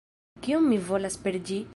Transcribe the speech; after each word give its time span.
Kion 0.47 0.65
mi 0.71 0.79
volas 0.87 1.19
per 1.27 1.39
ĝi? 1.51 1.63